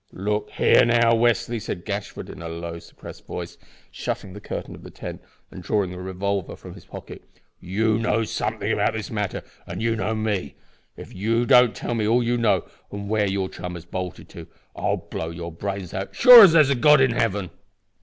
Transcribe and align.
"Look 0.13 0.49
here 0.53 0.83
now, 0.83 1.11
Westly," 1.13 1.59
said 1.61 1.85
Gashford, 1.85 2.27
in 2.27 2.41
a 2.41 2.49
low 2.49 2.79
suppressed 2.79 3.27
voice, 3.27 3.59
shutting 3.91 4.33
the 4.33 4.41
curtain 4.41 4.73
of 4.73 4.81
the 4.81 4.89
tent 4.89 5.21
and 5.51 5.61
drawing 5.61 5.93
a 5.93 5.99
revolver 6.01 6.55
from 6.55 6.73
his 6.73 6.85
pocket, 6.85 7.23
"you 7.59 7.99
know 7.99 8.23
something 8.23 8.71
about 8.71 8.93
this 8.93 9.11
matter, 9.11 9.43
and 9.67 9.79
you 9.79 9.95
know 9.95 10.15
me. 10.15 10.55
If 10.97 11.13
you 11.13 11.45
don't 11.45 11.75
tell 11.75 11.93
me 11.93 12.07
all 12.07 12.23
you 12.23 12.35
know 12.39 12.65
and 12.91 13.11
where 13.11 13.29
your 13.29 13.47
chum 13.47 13.75
has 13.75 13.85
bolted 13.85 14.27
to, 14.29 14.47
I'll 14.75 14.97
blow 14.97 15.29
your 15.29 15.51
brains 15.51 15.93
out 15.93 16.09
as 16.09 16.15
sure 16.17 16.43
as 16.45 16.53
there's 16.53 16.71
a 16.71 16.75
God 16.75 16.99
in 16.99 17.11
heaven." 17.11 17.51